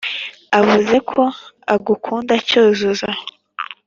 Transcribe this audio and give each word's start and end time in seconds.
avuze 0.59 0.95
ko 1.11 1.21
agukunda 1.75 2.33
cyuzuzo 2.47 3.09